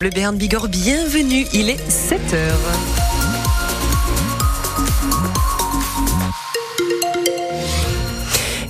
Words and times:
Le 0.00 0.10
Béarn 0.10 0.36
Bigorre, 0.36 0.68
bienvenue, 0.68 1.44
il 1.52 1.70
est 1.70 1.90
7h. 1.90 2.52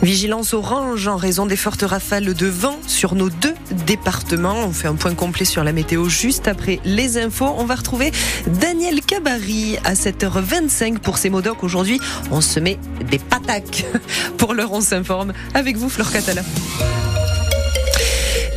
Vigilance 0.00 0.54
orange 0.54 1.06
en 1.06 1.16
raison 1.16 1.44
des 1.44 1.56
fortes 1.56 1.82
rafales 1.82 2.32
de 2.32 2.46
vent 2.46 2.78
sur 2.86 3.14
nos 3.14 3.28
deux 3.28 3.52
départements. 3.86 4.64
On 4.64 4.72
fait 4.72 4.88
un 4.88 4.94
point 4.94 5.14
complet 5.14 5.44
sur 5.44 5.64
la 5.64 5.74
météo 5.74 6.08
juste 6.08 6.48
après 6.48 6.80
les 6.86 7.18
infos. 7.18 7.54
On 7.58 7.66
va 7.66 7.74
retrouver 7.74 8.10
Daniel 8.46 9.02
Cabari 9.02 9.76
à 9.84 9.92
7h25 9.92 10.96
pour 11.00 11.18
ses 11.18 11.28
modocs. 11.28 11.62
Aujourd'hui, 11.62 12.00
on 12.30 12.40
se 12.40 12.58
met 12.58 12.78
des 13.10 13.18
pataques. 13.18 13.84
Pour 14.38 14.54
l'heure, 14.54 14.72
on 14.72 14.80
s'informe 14.80 15.34
avec 15.52 15.76
vous, 15.76 15.90
Fleur 15.90 16.10
Catala. 16.10 16.40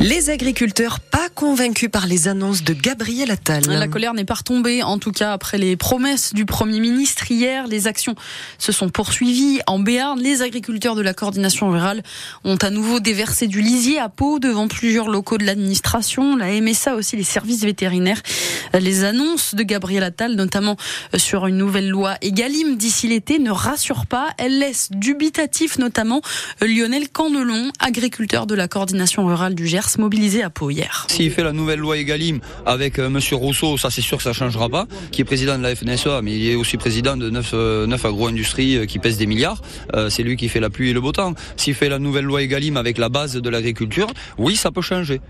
Les 0.02 0.30
agriculteurs 0.30 0.98
pas 0.98 1.28
convaincus 1.32 1.88
par 1.88 2.08
les 2.08 2.26
annonces 2.26 2.64
de 2.64 2.74
Gabriel 2.74 3.30
Attal. 3.30 3.62
La 3.68 3.86
colère 3.86 4.14
n'est 4.14 4.24
pas 4.24 4.34
retombée, 4.34 4.82
en 4.82 4.98
tout 4.98 5.12
cas 5.12 5.32
après 5.32 5.58
les 5.58 5.76
promesses 5.76 6.34
du 6.34 6.44
Premier 6.44 6.80
ministre 6.80 7.30
hier. 7.30 7.68
Les 7.68 7.86
actions 7.86 8.16
se 8.58 8.72
sont 8.72 8.88
poursuivies 8.88 9.60
en 9.68 9.78
Béarn. 9.78 10.18
Les 10.18 10.42
agriculteurs 10.42 10.96
de 10.96 11.02
la 11.02 11.14
coordination 11.14 11.70
rurale 11.70 12.02
ont 12.42 12.56
à 12.56 12.70
nouveau 12.70 12.98
déversé 12.98 13.46
du 13.46 13.60
lisier 13.60 14.00
à 14.00 14.08
peau 14.08 14.40
devant 14.40 14.66
plusieurs 14.66 15.08
locaux 15.08 15.38
de 15.38 15.44
l'administration, 15.44 16.34
la 16.34 16.48
MSA 16.60 16.96
aussi, 16.96 17.16
les 17.16 17.22
services 17.22 17.62
vétérinaires. 17.62 18.22
Les 18.74 19.04
annonces 19.04 19.54
de 19.54 19.62
Gabriel 19.62 20.02
Attal, 20.02 20.34
notamment 20.34 20.76
sur 21.16 21.46
une 21.46 21.58
nouvelle 21.58 21.88
loi 21.88 22.16
Egalim 22.22 22.76
d'ici 22.76 23.06
l'été, 23.06 23.38
ne 23.38 23.52
rassurent 23.52 24.06
pas. 24.06 24.30
Elles 24.36 24.58
laissent 24.58 24.90
dubitatif 24.90 25.78
notamment 25.78 26.22
Lionel 26.60 27.08
Candelon, 27.08 27.70
agriculteur 27.78 28.48
de 28.48 28.56
la 28.56 28.66
coordination 28.66 29.24
rurale 29.26 29.54
du 29.54 29.68
Gers 29.68 29.91
mobilisé 29.98 30.42
à 30.42 30.50
Pau 30.50 30.70
hier. 30.70 31.06
S'il 31.08 31.30
fait 31.30 31.42
la 31.42 31.52
nouvelle 31.52 31.78
loi 31.78 31.98
Egalim 31.98 32.40
avec 32.66 32.98
euh, 32.98 33.08
Monsieur 33.08 33.36
Rousseau, 33.36 33.76
ça 33.76 33.90
c'est 33.90 34.00
sûr 34.00 34.16
que 34.16 34.22
ça 34.22 34.32
changera 34.32 34.68
pas, 34.68 34.86
qui 35.10 35.22
est 35.22 35.24
président 35.24 35.58
de 35.58 35.62
la 35.62 35.74
FNSEA, 35.74 36.22
mais 36.22 36.36
il 36.36 36.48
est 36.48 36.54
aussi 36.54 36.76
président 36.76 37.16
de 37.16 37.30
9, 37.30 37.50
euh, 37.54 37.96
agro-industries 38.04 38.76
euh, 38.76 38.86
qui 38.86 38.98
pèsent 38.98 39.18
des 39.18 39.26
milliards. 39.26 39.60
c'est 40.08 40.22
lui 40.22 40.36
qui 40.36 40.48
fait 40.48 40.60
la 40.60 40.70
pluie 40.70 40.90
et 40.90 40.92
le 40.92 41.00
beau 41.00 41.12
temps. 41.12 41.34
S'il 41.56 41.74
fait 41.74 41.88
la 41.88 41.98
nouvelle 41.98 42.24
loi 42.24 42.42
Egalim 42.42 42.76
avec 42.76 42.98
la 42.98 43.08
base 43.08 43.34
de 43.34 43.50
l'agriculture, 43.50 44.08
oui, 44.38 44.56
ça 44.56 44.70
peut 44.70 44.82
changer 44.82 45.20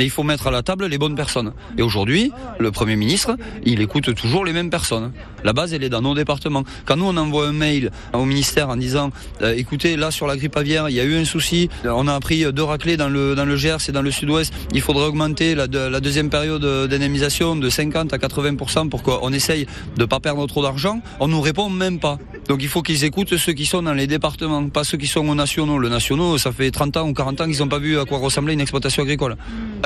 mais 0.00 0.06
il 0.06 0.10
faut 0.10 0.22
mettre 0.22 0.46
à 0.46 0.50
la 0.50 0.62
table 0.62 0.86
les 0.86 0.96
bonnes 0.96 1.14
personnes. 1.14 1.52
Et 1.76 1.82
aujourd'hui, 1.82 2.32
le 2.58 2.70
Premier 2.70 2.96
ministre, 2.96 3.36
il 3.66 3.82
écoute 3.82 4.14
toujours 4.14 4.46
les 4.46 4.54
mêmes 4.54 4.70
personnes. 4.70 5.12
La 5.44 5.52
base, 5.52 5.74
elle 5.74 5.84
est 5.84 5.90
dans 5.90 6.00
nos 6.00 6.14
départements. 6.14 6.64
Quand 6.86 6.96
nous, 6.96 7.04
on 7.04 7.18
envoie 7.18 7.48
un 7.48 7.52
mail 7.52 7.90
au 8.14 8.24
ministère 8.24 8.70
en 8.70 8.76
disant, 8.76 9.10
euh, 9.42 9.52
écoutez, 9.54 9.98
là, 9.98 10.10
sur 10.10 10.26
la 10.26 10.38
grippe 10.38 10.56
aviaire, 10.56 10.88
il 10.88 10.94
y 10.94 11.00
a 11.00 11.04
eu 11.04 11.18
un 11.18 11.26
souci, 11.26 11.68
on 11.84 12.08
a 12.08 12.14
appris 12.14 12.50
deux 12.50 12.62
raclés 12.62 12.96
dans 12.96 13.10
le, 13.10 13.34
dans 13.34 13.44
le 13.44 13.56
Gers 13.56 13.90
et 13.90 13.92
dans 13.92 14.00
le 14.00 14.10
Sud-Ouest, 14.10 14.54
il 14.72 14.80
faudrait 14.80 15.04
augmenter 15.04 15.54
la, 15.54 15.66
deuxième 15.66 16.30
période 16.30 16.64
d'indemnisation 16.88 17.54
de 17.54 17.68
50 17.68 18.14
à 18.14 18.16
80% 18.16 18.88
pour 18.88 19.02
qu'on 19.02 19.30
essaye 19.34 19.66
de 19.96 20.00
ne 20.00 20.06
pas 20.06 20.18
perdre 20.18 20.46
trop 20.46 20.62
d'argent, 20.62 21.02
on 21.20 21.28
nous 21.28 21.42
répond 21.42 21.68
même 21.68 21.98
pas. 21.98 22.16
Donc 22.50 22.64
il 22.64 22.68
faut 22.68 22.82
qu'ils 22.82 23.04
écoutent 23.04 23.36
ceux 23.36 23.52
qui 23.52 23.64
sont 23.64 23.80
dans 23.80 23.94
les 23.94 24.08
départements, 24.08 24.68
pas 24.70 24.82
ceux 24.82 24.98
qui 24.98 25.06
sont 25.06 25.20
aux 25.28 25.34
nationaux. 25.36 25.78
Le 25.78 25.88
nationaux, 25.88 26.36
ça 26.36 26.50
fait 26.50 26.72
30 26.72 26.96
ans 26.96 27.08
ou 27.08 27.12
40 27.14 27.42
ans 27.42 27.46
qu'ils 27.46 27.60
n'ont 27.60 27.68
pas 27.68 27.78
vu 27.78 27.96
à 27.96 28.04
quoi 28.04 28.18
ressemblait 28.18 28.54
une 28.54 28.60
exploitation 28.60 29.04
agricole. 29.04 29.36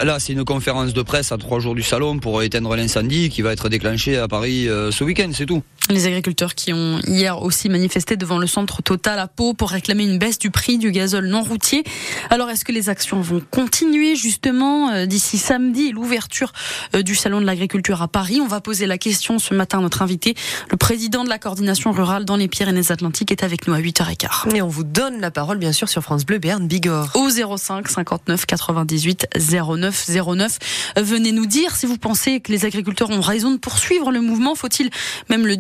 Là, 0.03 0.19
c'est 0.19 0.33
une 0.33 0.47
conférence 0.47 0.95
de 0.95 1.03
presse 1.03 1.31
à 1.31 1.37
trois 1.37 1.61
jours 1.61 1.75
du 1.75 1.83
salon 1.83 2.19
pour 2.19 2.43
éteindre 2.43 2.75
l'incendie 2.75 3.29
qui 3.29 3.43
va 3.43 3.53
être 3.53 3.69
déclenché 3.69 4.17
à 4.17 4.29
Paris 4.29 4.67
euh, 4.67 4.91
ce 4.91 5.05
week-end, 5.05 5.29
c'est 5.35 5.45
tout. 5.45 5.63
Les 5.91 6.07
agriculteurs 6.07 6.55
qui 6.55 6.73
ont 6.73 6.99
hier 7.07 7.43
aussi 7.43 7.69
manifesté 7.69 8.17
devant 8.17 8.39
le 8.39 8.47
centre 8.47 8.81
Total 8.81 9.19
à 9.19 9.29
Pau 9.29 9.53
pour 9.53 9.69
réclamer 9.69 10.05
une 10.05 10.19
baisse 10.19 10.39
du 10.39 10.51
prix 10.51 10.79
du 10.79 10.91
gazole 10.91 11.27
non 11.27 11.43
routier. 11.43 11.85
Alors 12.31 12.49
est-ce 12.49 12.65
que 12.65 12.73
les 12.73 12.89
actions 12.89 13.21
vont 13.21 13.43
continuer 13.51 14.17
justement 14.17 14.91
euh, 14.91 15.05
d'ici 15.05 15.37
samedi 15.37 15.93
l'ouverture 15.93 16.55
euh, 16.95 17.03
du 17.03 17.15
salon 17.15 17.39
de 17.39 17.45
l'agriculture 17.45 18.01
à 18.01 18.09
Paris? 18.09 18.41
On 18.41 18.47
va 18.47 18.63
poser 18.63 18.87
la 18.87 18.97
question 18.97 19.39
ce 19.39 19.53
matin 19.53 19.79
à 19.79 19.83
notre 19.83 20.01
invité. 20.01 20.35
Le 20.71 20.79
président 20.79 21.23
de 21.23 21.29
la 21.29 21.39
coordination 21.39 21.93
rurale 21.93 22.25
dans 22.25 22.37
les 22.37 22.49
Pyrénées-Atlantiques 22.49 23.31
est 23.31 23.43
avec 23.43 23.69
nous 23.69 23.75
à 23.75 23.79
8h15. 23.79 24.57
Et 24.57 24.63
on 24.63 24.69
vous 24.69 24.85
donne 24.85 25.21
la 25.21 25.31
parole 25.31 25.59
bien 25.59 25.73
sûr 25.73 25.91
sur 25.91 26.03
France 26.03 26.25
Bleu 26.25 26.39
Berne 26.39 26.67
Bigorre. 26.67 27.15
Au 27.15 27.29
05 27.29 27.89
59 27.89 28.47
98 28.47 29.27
09 29.39 30.09
09. 30.09 30.59
Venez 30.97 31.33
nous 31.33 31.47
dire 31.47 31.77
si 31.77 31.85
vous 31.85 31.99
pensez 31.99 32.41
que 32.41 32.51
les 32.53 32.65
agriculteurs 32.65 33.11
ont 33.11 33.21
raison 33.21 33.51
de 33.51 33.59
poursuivre 33.59 34.11
le 34.11 34.23
mouvement. 34.23 34.55
Faut-il 34.55 34.89
même 35.29 35.47
le 35.47 35.59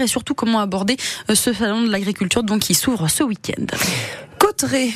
et 0.00 0.06
surtout 0.06 0.34
comment 0.34 0.60
aborder 0.60 0.96
euh, 1.28 1.34
ce 1.34 1.52
salon 1.52 1.82
de 1.82 1.90
l'agriculture 1.90 2.42
donc 2.42 2.60
qui 2.60 2.74
s'ouvre 2.74 3.08
ce 3.08 3.22
week-end. 3.22 3.66
Cotteret, 4.38 4.92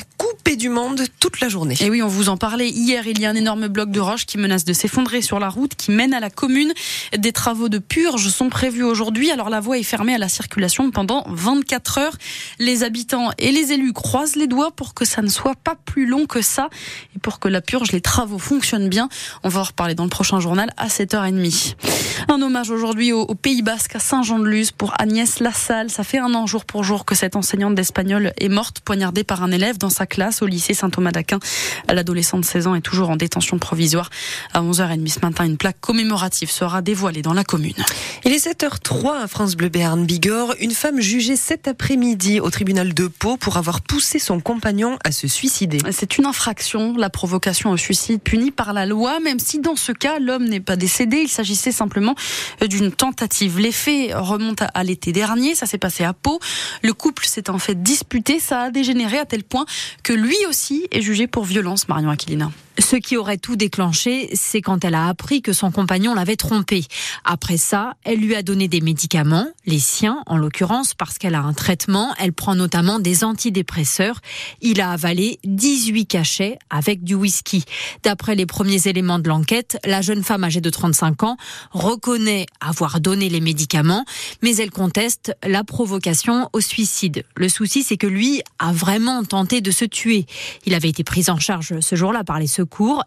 du 0.53 0.69
monde 0.69 1.01
toute 1.19 1.39
la 1.39 1.49
journée. 1.49 1.75
Et 1.81 1.89
oui, 1.89 2.03
on 2.03 2.07
vous 2.07 2.29
en 2.29 2.37
parlait 2.37 2.69
hier. 2.69 3.07
Il 3.07 3.19
y 3.19 3.25
a 3.25 3.29
un 3.29 3.35
énorme 3.35 3.67
bloc 3.67 3.89
de 3.89 3.99
roche 3.99 4.27
qui 4.27 4.37
menace 4.37 4.63
de 4.63 4.73
s'effondrer 4.73 5.23
sur 5.23 5.39
la 5.39 5.49
route 5.49 5.73
qui 5.75 5.91
mène 5.91 6.13
à 6.13 6.19
la 6.19 6.29
commune. 6.29 6.71
Des 7.17 7.31
travaux 7.31 7.67
de 7.67 7.79
purge 7.79 8.29
sont 8.29 8.49
prévus 8.49 8.83
aujourd'hui. 8.83 9.31
Alors 9.31 9.49
la 9.49 9.59
voie 9.59 9.79
est 9.79 9.83
fermée 9.83 10.13
à 10.13 10.17
la 10.19 10.29
circulation 10.29 10.91
pendant 10.91 11.25
24 11.29 11.97
heures. 11.97 12.17
Les 12.59 12.83
habitants 12.83 13.31
et 13.39 13.51
les 13.51 13.73
élus 13.73 13.91
croisent 13.91 14.35
les 14.35 14.47
doigts 14.47 14.71
pour 14.71 14.93
que 14.93 15.03
ça 15.03 15.23
ne 15.23 15.29
soit 15.29 15.55
pas 15.55 15.75
plus 15.83 16.05
long 16.05 16.27
que 16.27 16.41
ça 16.41 16.69
et 17.15 17.19
pour 17.19 17.39
que 17.39 17.47
la 17.47 17.61
purge, 17.61 17.91
les 17.91 18.01
travaux 18.01 18.39
fonctionnent 18.39 18.89
bien. 18.89 19.09
On 19.43 19.49
va 19.49 19.61
en 19.61 19.63
reparler 19.63 19.95
dans 19.95 20.03
le 20.03 20.09
prochain 20.09 20.39
journal 20.39 20.71
à 20.77 20.87
7h30. 20.87 21.75
Un 22.29 22.41
hommage 22.41 22.69
aujourd'hui 22.69 23.11
au, 23.11 23.25
Pays 23.35 23.63
Basque 23.63 23.95
à 23.95 23.99
Saint-Jean-de-Luz 23.99 24.71
pour 24.71 24.93
Agnès 24.99 25.39
Lassalle. 25.39 25.89
Ça 25.89 26.03
fait 26.03 26.19
un 26.19 26.33
an 26.35 26.45
jour 26.45 26.65
pour 26.65 26.83
jour 26.83 27.03
que 27.03 27.15
cette 27.15 27.35
enseignante 27.35 27.75
d'espagnol 27.75 28.31
est 28.37 28.49
morte, 28.49 28.79
poignardée 28.79 29.23
par 29.23 29.43
un 29.43 29.51
élève 29.51 29.77
dans 29.77 29.89
sa 29.89 30.05
classe 30.05 30.34
au 30.41 30.47
lycée 30.47 30.73
Saint-Thomas 30.73 31.11
d'Aquin. 31.11 31.39
L'adolescente 31.87 32.41
de 32.41 32.45
16 32.45 32.67
ans 32.67 32.75
est 32.75 32.81
toujours 32.81 33.09
en 33.09 33.15
détention 33.15 33.57
provisoire. 33.59 34.09
À 34.53 34.61
11h30 34.61 35.07
ce 35.07 35.19
matin, 35.19 35.45
une 35.45 35.57
plaque 35.57 35.79
commémorative 35.79 36.49
sera 36.49 36.81
dévoilée 36.81 37.21
dans 37.21 37.33
la 37.33 37.43
commune. 37.43 37.73
Il 38.23 38.31
est 38.31 38.45
7h03 38.45 39.23
à 39.23 39.27
France 39.27 39.55
Bleu 39.55 39.69
Béarn 39.69 40.05
Bigorre. 40.05 40.55
Une 40.59 40.71
femme 40.71 40.99
jugée 40.99 41.35
cet 41.35 41.67
après-midi 41.67 42.39
au 42.39 42.49
tribunal 42.49 42.93
de 42.93 43.07
Pau 43.07 43.37
pour 43.37 43.57
avoir 43.57 43.81
poussé 43.81 44.19
son 44.19 44.39
compagnon 44.39 44.97
à 45.03 45.11
se 45.11 45.27
suicider. 45.27 45.77
C'est 45.91 46.17
une 46.17 46.25
infraction, 46.25 46.95
la 46.97 47.09
provocation 47.09 47.71
au 47.71 47.77
suicide 47.77 48.21
punie 48.21 48.51
par 48.51 48.73
la 48.73 48.85
loi, 48.85 49.19
même 49.19 49.39
si 49.39 49.59
dans 49.59 49.75
ce 49.75 49.91
cas, 49.91 50.19
l'homme 50.19 50.45
n'est 50.45 50.59
pas 50.59 50.75
décédé. 50.75 51.17
Il 51.17 51.29
s'agissait 51.29 51.71
simplement 51.71 52.15
d'une 52.67 52.91
tentative. 52.91 53.59
Les 53.59 53.71
faits 53.71 54.11
remontent 54.13 54.65
à 54.73 54.83
l'été 54.83 55.11
dernier. 55.11 55.55
Ça 55.55 55.65
s'est 55.65 55.77
passé 55.77 56.03
à 56.03 56.13
Pau. 56.13 56.39
Le 56.81 56.93
couple 56.93 57.25
s'est 57.25 57.49
en 57.49 57.59
fait 57.59 57.81
disputé. 57.81 58.39
Ça 58.39 58.63
a 58.63 58.71
dégénéré 58.71 59.17
à 59.17 59.25
tel 59.25 59.43
point 59.43 59.65
que 60.03 60.13
lui 60.25 60.45
aussi 60.49 60.87
est 60.91 61.01
jugé 61.01 61.27
pour 61.27 61.45
violence, 61.45 61.87
Marion 61.87 62.09
Aquilina. 62.09 62.51
Ce 62.77 62.97
qui 62.97 63.15
aurait 63.15 63.37
tout 63.37 63.55
déclenché, 63.55 64.29
c'est 64.33 64.61
quand 64.61 64.83
elle 64.83 64.95
a 64.95 65.07
appris 65.07 65.41
que 65.41 65.53
son 65.53 65.71
compagnon 65.71 66.13
l'avait 66.13 66.35
trompée. 66.35 66.85
Après 67.23 67.57
ça, 67.57 67.93
elle 68.03 68.19
lui 68.19 68.35
a 68.35 68.43
donné 68.43 68.67
des 68.67 68.81
médicaments, 68.81 69.47
les 69.65 69.79
siens 69.79 70.21
en 70.25 70.37
l'occurrence, 70.37 70.93
parce 70.93 71.17
qu'elle 71.17 71.35
a 71.35 71.41
un 71.41 71.53
traitement. 71.53 72.13
Elle 72.19 72.33
prend 72.33 72.53
notamment 72.53 72.99
des 72.99 73.23
antidépresseurs. 73.23 74.19
Il 74.61 74.81
a 74.81 74.91
avalé 74.91 75.39
18 75.45 76.05
cachets 76.05 76.59
avec 76.69 77.03
du 77.03 77.15
whisky. 77.15 77.63
D'après 78.03 78.35
les 78.35 78.45
premiers 78.45 78.87
éléments 78.87 79.19
de 79.19 79.29
l'enquête, 79.29 79.77
la 79.85 80.01
jeune 80.01 80.23
femme 80.23 80.43
âgée 80.43 80.61
de 80.61 80.69
35 80.69 81.23
ans 81.23 81.37
reconnaît 81.71 82.45
avoir 82.59 82.99
donné 82.99 83.29
les 83.29 83.41
médicaments, 83.41 84.05
mais 84.41 84.55
elle 84.57 84.71
conteste 84.71 85.33
la 85.47 85.63
provocation 85.63 86.49
au 86.51 86.59
suicide. 86.59 87.23
Le 87.35 87.47
souci, 87.47 87.83
c'est 87.83 87.97
que 87.97 88.07
lui 88.07 88.41
a 88.59 88.73
vraiment 88.73 89.23
tenté 89.23 89.61
de 89.61 89.71
se 89.71 89.85
tuer. 89.85 90.25
Il 90.65 90.73
avait 90.73 90.89
été 90.89 91.03
pris 91.05 91.29
en 91.29 91.39
charge 91.39 91.79
ce 91.79 91.95
jour-là 91.95 92.23
par 92.23 92.39
les 92.39 92.47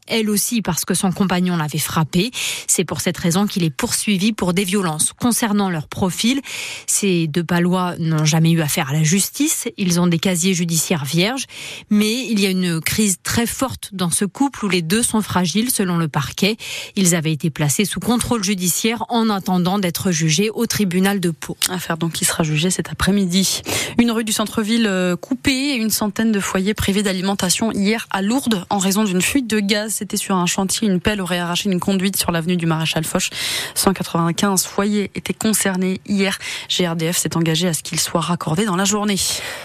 elle 0.06 0.30
aussi 0.30 0.62
parce 0.62 0.84
que 0.84 0.94
son 0.94 1.12
compagnon 1.12 1.56
l'avait 1.56 1.78
frappé. 1.78 2.30
C'est 2.66 2.84
pour 2.84 3.00
cette 3.00 3.18
raison 3.18 3.46
qu'il 3.46 3.64
est 3.64 3.70
poursuivi 3.70 4.32
pour 4.32 4.52
des 4.52 4.64
violences. 4.64 5.12
Concernant 5.12 5.70
leur 5.70 5.88
profil, 5.88 6.40
ces 6.86 7.26
deux 7.26 7.44
palois 7.44 7.94
n'ont 7.98 8.24
jamais 8.24 8.50
eu 8.50 8.60
affaire 8.60 8.90
à 8.90 8.92
la 8.92 9.02
justice. 9.02 9.68
Ils 9.76 10.00
ont 10.00 10.06
des 10.06 10.18
casiers 10.18 10.54
judiciaires 10.54 11.04
vierges, 11.04 11.46
mais 11.90 12.26
il 12.26 12.40
y 12.40 12.46
a 12.46 12.50
une 12.50 12.80
crise 12.80 13.18
très 13.22 13.46
forte 13.46 13.90
dans 13.92 14.10
ce 14.10 14.24
couple 14.24 14.64
où 14.64 14.68
les 14.68 14.82
deux 14.82 15.02
sont 15.02 15.22
fragiles 15.22 15.70
selon 15.70 15.96
le 15.96 16.08
parquet. 16.08 16.56
Ils 16.96 17.14
avaient 17.14 17.32
été 17.32 17.50
placés 17.50 17.84
sous 17.84 18.00
contrôle 18.00 18.44
judiciaire 18.44 19.04
en 19.08 19.30
attendant 19.30 19.78
d'être 19.78 20.10
jugés 20.10 20.50
au 20.50 20.66
tribunal 20.66 21.20
de 21.20 21.30
Pau. 21.30 21.56
Affaire 21.68 21.98
donc 21.98 22.12
qui 22.12 22.24
sera 22.24 22.42
jugée 22.42 22.70
cet 22.70 22.90
après-midi. 22.90 23.62
Une 23.98 24.10
rue 24.10 24.24
du 24.24 24.32
centre-ville 24.32 24.86
euh, 24.86 25.16
coupée 25.16 25.72
et 25.72 25.76
une 25.76 25.90
centaine 25.90 26.32
de 26.32 26.40
foyers 26.40 26.74
privés 26.74 27.02
d'alimentation 27.02 27.72
hier 27.72 28.06
à 28.10 28.22
Lourdes 28.22 28.64
en 28.70 28.78
raison 28.78 29.04
d'une 29.04 29.22
fuite 29.22 29.46
de 29.48 29.58
gaz. 29.60 29.94
C'était 29.94 30.16
sur 30.16 30.36
un 30.36 30.46
chantier. 30.46 30.86
Une 30.86 31.00
pelle 31.00 31.20
aurait 31.20 31.38
arraché 31.38 31.70
une 31.70 31.80
conduite 31.80 32.16
sur 32.16 32.30
l'avenue 32.30 32.56
du 32.56 32.66
Maréchal 32.66 33.04
Foch. 33.04 33.30
195 33.74 34.64
foyers 34.64 35.10
étaient 35.14 35.34
concernés 35.34 36.00
hier. 36.06 36.38
GRDF 36.68 37.16
s'est 37.16 37.36
engagé 37.36 37.66
à 37.66 37.72
ce 37.72 37.82
qu'ils 37.82 37.98
soient 37.98 38.20
raccordés 38.20 38.66
dans 38.66 38.76
la 38.76 38.84
journée. 38.84 39.16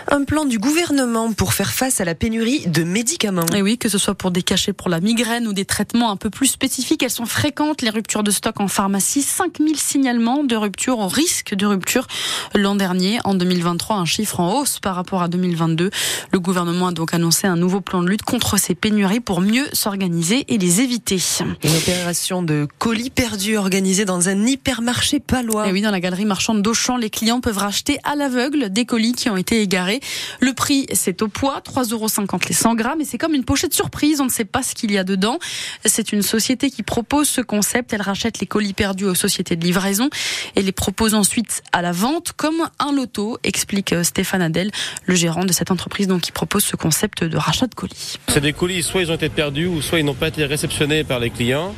Un 0.08 0.24
plan 0.24 0.46
du 0.46 0.58
gouvernement 0.58 1.34
pour 1.34 1.54
faire 1.54 1.72
face 1.72 2.02
à 2.02 2.06
la 2.06 2.16
pénurie 2.16 2.66
de 2.68 2.84
médicaments. 2.84 3.46
Et 3.56 3.62
oui, 3.62 3.78
que 3.78 3.90
ce 3.90 3.98
soit 3.98 4.16
pour 4.16 4.32
des 4.32 4.42
cachets 4.42 4.74
pour 4.74 4.90
la 4.90 5.02
migraine 5.02 5.48
ou 5.48 5.54
des 5.54 5.66
traitements 5.66 6.10
un 6.10 6.16
peu 6.16 6.30
plus 6.30 6.48
spécifiques, 6.48 7.04
elles 7.04 7.10
sont 7.10 7.26
fréquentes, 7.26 7.82
les 7.82 7.90
ruptures 7.90 8.24
de 8.24 8.32
stock 8.32 8.60
en 8.60 8.68
pharmacie. 8.68 9.22
5000 9.22 9.78
signalements 9.78 10.44
de 10.44 10.56
rupture 10.56 11.00
au 11.00 11.08
risque 11.08 11.54
de 11.54 11.66
rupture 11.66 12.08
l'an 12.56 12.76
dernier. 12.76 13.20
En 13.26 13.34
2023, 13.34 13.98
un 13.98 14.06
chiffre 14.06 14.40
en 14.40 14.60
hausse 14.60 14.80
par 14.80 14.96
rapport 14.96 15.22
à 15.22 15.28
2022. 15.28 15.90
Le 16.32 16.40
gouvernement 16.40 16.88
a 16.88 16.92
donc 16.92 17.14
annoncé 17.14 17.48
un 17.48 17.58
nouveau 17.58 17.82
plan 17.82 18.02
de 18.02 18.08
lutte 18.08 18.24
contre 18.24 18.58
ces 18.58 18.76
pénuries 18.76 19.20
pour 19.20 19.42
mieux 19.42 19.68
s'organiser 19.74 20.46
et 20.48 20.58
les 20.58 20.82
éviter. 20.82 21.20
Une 21.64 21.76
opération 21.76 22.44
de 22.44 22.68
colis 22.80 23.10
perdus 23.10 23.58
organisée 23.58 24.06
dans 24.06 24.30
un 24.30 24.46
hypermarché 24.46 25.20
palois. 25.20 25.68
Et 25.68 25.72
oui, 25.72 25.82
dans 25.82 25.92
la 25.92 26.00
galerie 26.00 26.26
marchande 26.26 26.62
d'Auchan, 26.62 26.98
les 26.98 27.10
clients 27.10 27.42
peuvent 27.42 27.58
racheter 27.58 28.00
à 28.04 28.16
l'aveugle 28.16 28.70
des 28.72 28.86
colis 28.86 29.14
qui 29.14 29.30
ont 29.30 29.38
été 29.38 29.62
égarés. 29.62 30.00
Le 30.40 30.54
prix, 30.54 30.88
c'est 30.94 31.22
au 31.22 31.28
poids, 31.28 31.62
3,50 31.66 31.94
euros 31.94 32.08
les 32.48 32.56
100 32.56 32.76
grammes, 32.76 33.02
et 33.02 33.06
c'est 33.06 33.18
comme 33.18 33.34
une 33.34 33.44
pochette 33.44 33.74
surprise, 33.74 34.22
on 34.22 34.26
ne 34.26 34.30
sait 34.30 34.46
pas 34.46 34.64
ce 34.64 34.76
qu'il 34.76 34.92
y 34.92 34.98
a 34.98 35.04
dedans. 35.04 35.40
C'est 35.86 36.12
une 36.12 36.22
société 36.22 36.70
qui 36.70 36.84
propose 36.84 37.28
ce 37.28 37.42
concept, 37.42 37.94
elle 37.94 38.02
rachète 38.02 38.40
les 38.40 38.48
colis 38.48 38.74
perdus 38.74 39.06
aux 39.06 39.16
sociétés 39.16 39.56
de 39.56 39.64
livraison 39.64 40.10
et 40.56 40.62
les 40.62 40.72
propose 40.72 41.14
ensuite 41.14 41.64
à 41.72 41.82
la 41.82 41.92
vente 41.92 42.34
comme 42.34 42.68
un 42.80 42.92
loto, 42.92 43.38
explique 43.44 43.94
euh, 43.94 44.04
Stéphane 44.04 44.42
Adel, 44.42 44.72
le 45.06 45.16
gérant 45.16 45.46
de 45.46 45.54
cette 45.54 45.72
entreprise 45.72 46.08
donc 46.08 46.22
qui 46.22 46.32
propose 46.32 46.64
ce 46.64 46.76
concept 46.76 47.24
de 47.24 47.38
rachat 47.38 47.68
de 47.68 47.76
colis. 47.76 48.18
C'est 48.28 48.42
des 48.42 48.54
colis, 48.54 48.84
soit 48.84 49.02
ils 49.02 49.12
ont 49.12 49.16
été 49.16 49.30
perdus, 49.30 49.63
ou 49.68 49.82
soit 49.82 50.00
ils 50.00 50.06
n'ont 50.06 50.14
pas 50.14 50.28
été 50.28 50.46
réceptionnés 50.46 51.04
par 51.04 51.20
les 51.20 51.30
clients, 51.30 51.74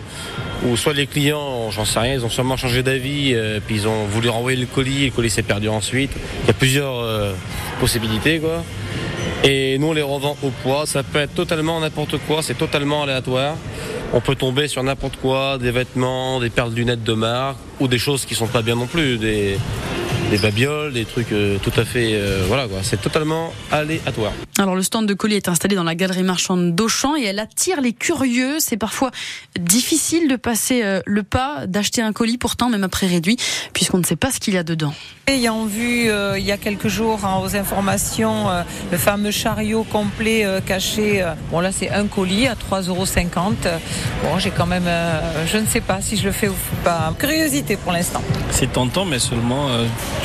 ou 0.66 0.76
soit 0.78 0.94
les 0.94 1.08
clients, 1.08 1.70
j'en 1.72 1.86
sais 1.86 2.00
rien, 2.00 2.14
ils 2.14 2.26
ont 2.26 2.30
sûrement 2.30 2.58
changé 2.58 2.84
d'avis, 2.84 3.34
euh, 3.34 3.60
puis 3.66 3.76
ils 3.76 3.88
ont 3.88 4.06
voulu 4.06 4.30
renvoyer 4.30 4.58
le 4.58 4.66
colis, 4.66 5.06
le 5.06 5.12
colis 5.12 5.30
s'est 5.30 5.44
perdu 5.44 5.68
ensuite. 5.68 6.12
Il 6.44 6.48
y 6.48 6.50
a 6.50 6.54
plusieurs 6.54 7.00
euh, 7.00 7.34
possibilités, 7.80 8.40
quoi. 8.40 8.64
Et 9.44 9.78
nous, 9.78 9.88
on 9.88 9.94
les 9.94 10.02
revend 10.02 10.36
au 10.42 10.50
poids. 10.50 10.86
Ça 10.86 11.04
peut 11.04 11.20
être 11.20 11.36
totalement 11.36 11.80
n'importe 11.80 12.18
quoi, 12.26 12.42
c'est 12.42 12.58
totalement 12.58 13.04
aléatoire. 13.04 13.56
On 14.14 14.22
peut 14.22 14.36
tomber 14.36 14.68
sur 14.68 14.82
n'importe 14.82 15.18
quoi, 15.18 15.58
des 15.58 15.72
vêtements, 15.72 16.40
des 16.40 16.50
perles 16.50 16.74
lunettes 16.74 17.04
de 17.04 17.14
marque, 17.14 17.58
ou 17.80 17.88
des 17.88 17.98
choses 17.98 18.26
qui 18.26 18.34
sont 18.34 18.48
pas 18.48 18.62
bien 18.62 18.76
non 18.76 18.88
plus, 18.88 19.20
des 20.30 20.38
babioles, 20.38 20.94
des 20.94 21.06
trucs 21.06 21.32
euh, 21.32 21.58
tout 21.62 21.72
à 21.78 21.86
fait. 21.86 22.14
Euh, 22.14 22.44
voilà 22.48 22.68
quoi, 22.68 22.80
c'est 22.82 23.00
totalement 23.00 23.54
aléatoire. 23.72 24.34
Alors 24.58 24.76
le 24.76 24.84
stand 24.84 25.06
de 25.06 25.14
colis 25.14 25.36
est 25.36 25.50
installé 25.50 25.76
dans 25.76 25.84
la 25.84 25.96
galerie 25.96 26.24
marchande 26.24 26.74
d'Auchan 26.74 27.16
et 27.16 27.24
elle 27.24 27.40
attire 27.40 27.82
les 27.82 27.94
curieux. 27.94 28.58
C'est 28.60 28.78
parfois 28.78 29.12
difficile 29.60 30.28
de 30.28 30.36
passer 30.36 30.84
euh, 30.84 31.02
le 31.06 31.24
pas 31.24 31.68
d'acheter 31.68 32.02
un 32.02 32.14
colis, 32.14 32.38
pourtant 32.38 32.70
même 32.70 32.84
après 32.84 33.08
réduit, 33.08 33.38
puisqu'on 33.74 34.00
ne 34.00 34.04
sait 34.04 34.16
pas 34.16 34.32
ce 34.32 34.40
qu'il 34.40 34.54
y 34.54 34.58
a 34.58 34.64
dedans. 34.64 34.94
Ayant 35.28 35.66
vu 35.66 36.08
il 36.38 36.44
y 36.44 36.52
a 36.52 36.58
quelques 36.58 36.88
jours 36.88 37.26
hein, 37.26 37.42
aux 37.44 37.56
informations 37.56 38.48
le 38.92 38.98
fameux 38.98 39.32
chariot 39.32 39.84
complet 39.84 40.46
caché, 40.68 41.26
bon 41.50 41.62
là 41.62 41.72
c'est 41.72 41.90
un 41.90 42.06
colis 42.06 42.48
à 42.48 42.54
3,50 42.54 42.90
euros. 42.90 43.06
Bon 44.24 44.38
j'ai 44.38 44.52
quand 44.52 44.68
même, 44.68 44.88
je 45.48 45.58
ne 45.58 45.66
sais 45.66 45.82
pas 45.82 46.00
si 46.02 46.16
je 46.16 46.26
le 46.26 46.32
fais 46.32 46.48
ou 46.48 46.56
pas. 46.84 47.12
Curiosité 47.18 47.76
pour 47.76 47.92
l'instant. 47.92 48.22
C'est 48.52 48.72
tentant 48.72 49.06
mais 49.06 49.18
seulement 49.18 49.68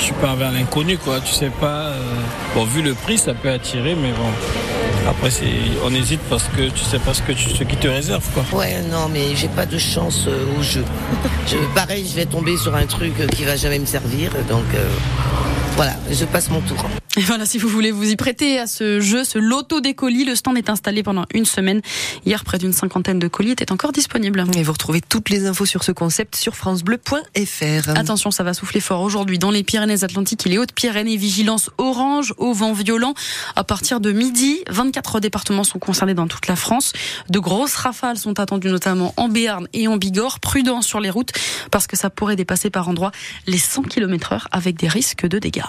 je 0.01 0.07
suis 0.07 0.15
pas 0.15 0.35
vers 0.35 0.51
l'inconnu, 0.51 0.97
quoi. 0.97 1.21
Tu 1.21 1.33
sais 1.33 1.51
pas. 1.61 1.91
Euh, 1.91 2.01
bon, 2.55 2.65
vu 2.65 2.83
le 2.83 2.95
prix, 2.95 3.19
ça 3.19 3.35
peut 3.35 3.51
attirer, 3.51 3.95
mais 3.95 4.13
bon. 4.13 4.31
Après, 5.09 5.31
on 5.85 5.95
hésite 5.95 6.21
parce 6.29 6.45
que 6.45 6.69
tu 6.71 6.85
sais 6.85 6.99
pas 6.99 7.15
ce, 7.15 7.23
que 7.23 7.35
ce 7.35 7.65
qui 7.65 7.77
te 7.77 7.89
réserve, 7.89 8.25
quoi. 8.33 8.45
Ouais, 8.59 8.81
non, 8.91 9.09
mais 9.13 9.35
j'ai 9.35 9.49
pas 9.49 9.67
de 9.67 9.79
chance 9.79 10.25
euh, 10.27 10.59
au 10.59 10.63
jeu. 10.63 10.85
Je, 11.47 11.57
pareil, 11.75 12.07
je 12.09 12.15
vais 12.15 12.27
tomber 12.27 12.57
sur 12.57 12.75
un 12.77 12.87
truc 12.87 13.15
qui 13.33 13.45
va 13.45 13.57
jamais 13.57 13.79
me 13.79 13.87
servir, 13.87 14.31
donc 14.49 14.65
euh, 14.75 14.89
voilà, 15.77 15.95
je 16.11 16.25
passe 16.27 16.49
mon 16.49 16.61
tour. 16.61 16.85
Et 17.21 17.23
voilà, 17.23 17.45
si 17.45 17.59
vous 17.59 17.69
voulez 17.69 17.91
vous 17.91 18.11
y 18.11 18.17
prêter 18.17 18.59
à 18.59 18.67
ce 18.67 18.99
jeu, 18.99 19.25
ce 19.25 19.39
loto 19.39 19.83
des 19.83 19.93
colis, 19.93 20.25
le 20.25 20.35
stand 20.35 20.57
est 20.57 20.71
installé 20.71 21.03
pendant 21.03 21.27
une 21.35 21.45
semaine. 21.45 21.83
Hier, 22.25 22.43
près 22.45 22.57
d'une 22.57 22.73
cinquantaine 22.73 23.19
de 23.19 23.29
colis 23.29 23.51
étaient 23.51 23.73
encore 23.73 23.93
disponibles. 23.93 24.43
Et 24.57 24.63
vous 24.63 24.73
retrouvez 24.73 25.03
toutes 25.03 25.29
les 25.29 25.45
infos 25.45 25.67
sur 25.67 25.85
ce 25.85 25.93
concept 25.93 26.35
sur 26.35 26.57
francebleu.fr. 26.57 27.91
Attention, 27.91 28.31
ça 28.31 28.43
va 28.43 28.55
souffler 28.55 28.81
fort 28.81 29.03
aujourd'hui 29.03 29.39
dans 29.39 29.51
les 29.51 29.63
Pyrénées-Atlantiques 29.63 30.47
et 30.47 30.49
les 30.49 30.57
Hautes-Pyrénées. 30.57 31.19
Vigilance 31.19 31.69
orange 31.77 32.33
au 32.39 32.55
vent 32.55 32.73
violent 32.73 33.13
à 33.55 33.65
partir 33.65 34.01
de 34.01 34.13
midi. 34.13 34.61
24 34.71 35.21
départements 35.21 35.65
sont 35.65 35.79
concernés 35.79 36.15
dans 36.15 36.27
toute 36.27 36.47
la 36.47 36.57
France. 36.57 36.95
De 37.29 37.39
grosses 37.39 37.77
rafales 37.77 38.17
sont 38.17 38.41
attendues 38.41 38.71
notamment 38.71 39.13
en 39.19 39.29
Béarn 39.29 39.69
et 39.75 39.89
en 39.89 39.99
Bigorre. 39.99 40.41
Prudent 40.41 40.81
sur 40.81 41.01
les 41.01 41.11
routes 41.11 41.33
parce 41.71 41.87
que 41.87 41.99
ça 41.99 42.09
pourrait 42.09 42.37
dépasser 42.37 42.71
par 42.71 42.89
endroits 42.89 43.13
les 43.47 43.59
100 43.59 43.83
km 43.83 44.33
heure 44.33 44.49
avec 44.53 44.79
des 44.79 44.89
risques 44.89 45.27
de 45.27 45.39
dégâts. 45.39 45.61